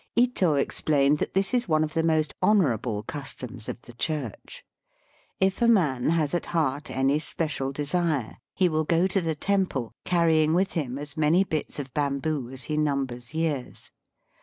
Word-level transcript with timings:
Ito 0.15 0.55
explained 0.55 1.19
that 1.19 1.35
this 1.35 1.53
is 1.53 1.67
one 1.69 1.83
of 1.83 1.93
the 1.93 2.01
most 2.01 2.33
honour 2.41 2.73
able 2.73 3.03
customs 3.03 3.69
of 3.69 3.83
the 3.83 3.93
Church. 3.93 4.63
If 5.39 5.61
a 5.61 5.67
man 5.67 6.09
has 6.09 6.33
at 6.33 6.47
heart 6.47 6.89
any 6.89 7.19
special 7.19 7.71
desire, 7.71 8.39
he 8.55 8.67
will 8.67 8.83
go 8.83 9.05
to 9.05 9.21
the 9.21 9.35
temple, 9.35 9.93
carrying 10.03 10.55
with 10.55 10.71
him 10.71 10.97
as 10.97 11.17
many 11.17 11.43
bits 11.43 11.77
of 11.77 11.93
bamboo 11.93 12.49
as 12.49 12.63
he 12.63 12.77
numbers 12.77 13.35
years. 13.35 13.91